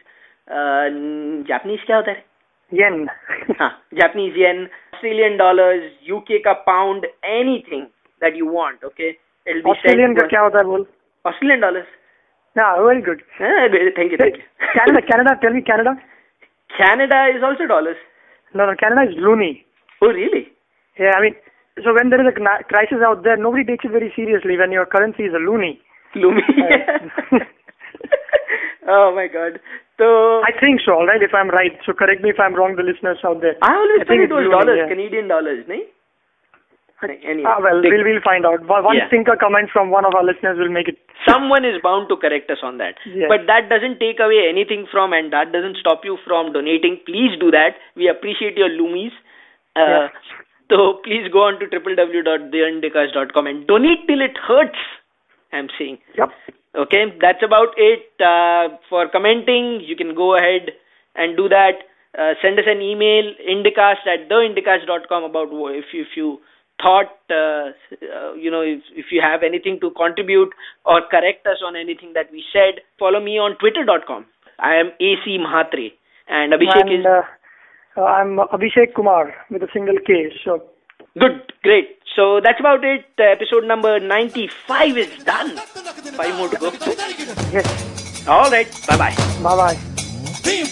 [0.49, 0.87] uh,
[1.49, 2.25] japanese kya hota hai?
[2.71, 3.09] Yen.
[3.59, 7.89] हाँ japanese yen australian dollars uk ka pound anything
[8.21, 9.19] that you want okay?
[9.47, 10.87] It'll be australian ka kya hota hai bol?
[11.25, 11.87] Australian dollars?
[12.57, 13.23] Yeah eh, very good.
[13.39, 14.43] Thank you thank you.
[14.79, 15.99] Canada canada tell me canada.
[16.79, 17.97] Canada is also dollars.
[18.55, 19.65] No no canada is loonie
[20.01, 20.54] oh really?
[20.99, 21.35] Yeah, I mean,
[21.83, 24.87] so when there is a crisis out there, nobody takes it very seriously when your
[24.87, 25.81] currency is a loony.
[26.15, 26.43] Lumi.
[26.47, 27.39] Uh,
[28.89, 29.59] oh my god.
[29.99, 31.73] So I think so, all right, if I'm right.
[31.87, 33.55] So correct me if I'm wrong, the listeners out there.
[33.63, 34.89] I always I thought think it was loony, dollars, yeah.
[34.91, 35.79] Canadian dollars, no?
[37.05, 38.65] Anyway, Ah, well, we'll, we'll find out.
[38.65, 39.09] One Yeah.
[39.09, 40.97] stinker comment from one of our listeners will make it.
[41.29, 42.95] someone is bound to correct us on that.
[43.05, 43.29] Yes.
[43.29, 46.97] But that doesn't take away anything from and that doesn't stop you from donating.
[47.05, 47.77] Please do that.
[47.95, 49.13] We appreciate your loomies.
[49.77, 50.09] Uh, Yeah.
[50.71, 54.79] So please go on to www.theindicast.com and donate till it hurts.
[55.53, 55.99] I'm saying.
[56.19, 56.31] Yep.
[56.75, 58.11] Okay, that's about it.
[58.19, 60.73] Uh, for commenting, you can go ahead
[61.15, 61.87] and do that.
[62.19, 66.39] Uh, send us an email, indicast at theindicast.com about if you, if you
[66.83, 67.71] thought, uh,
[68.03, 70.51] uh, you know, if, if you have anything to contribute
[70.85, 72.83] or correct us on anything that we said.
[72.99, 74.27] Follow me on twitter.com.
[74.59, 75.93] I am AC Mahatre.
[76.29, 77.07] And Abhishek and is
[77.97, 80.33] uh, uh, I'm Abhishek Kumar with a single K.
[80.45, 80.63] So
[81.19, 81.99] good, great.
[82.17, 83.07] So that's about it.
[83.19, 85.57] Uh, episode number 95 is done.
[85.57, 86.71] Five more to go.
[87.53, 88.69] yes, All right.
[88.89, 89.15] Bye bye.
[89.43, 89.79] bye bye.
[90.43, 90.67] Team